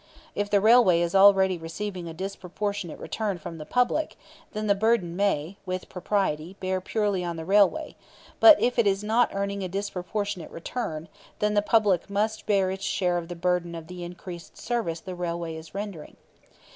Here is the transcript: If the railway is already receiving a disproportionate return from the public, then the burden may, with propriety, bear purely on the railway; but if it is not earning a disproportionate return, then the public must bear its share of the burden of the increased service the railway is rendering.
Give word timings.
If 0.33 0.49
the 0.49 0.59
railway 0.59 0.99
is 1.01 1.13
already 1.13 1.59
receiving 1.59 2.09
a 2.09 2.13
disproportionate 2.15 2.97
return 2.99 3.37
from 3.37 3.59
the 3.59 3.67
public, 3.67 4.15
then 4.51 4.65
the 4.65 4.73
burden 4.73 5.15
may, 5.15 5.57
with 5.63 5.89
propriety, 5.89 6.55
bear 6.59 6.81
purely 6.81 7.23
on 7.23 7.35
the 7.35 7.45
railway; 7.45 7.95
but 8.39 8.59
if 8.59 8.79
it 8.79 8.87
is 8.87 9.03
not 9.03 9.29
earning 9.31 9.61
a 9.63 9.67
disproportionate 9.67 10.49
return, 10.49 11.07
then 11.37 11.53
the 11.53 11.61
public 11.61 12.09
must 12.09 12.47
bear 12.47 12.71
its 12.71 12.83
share 12.83 13.19
of 13.19 13.27
the 13.27 13.35
burden 13.35 13.75
of 13.75 13.85
the 13.85 14.03
increased 14.03 14.57
service 14.57 14.99
the 14.99 15.13
railway 15.13 15.55
is 15.55 15.75
rendering. 15.75 16.17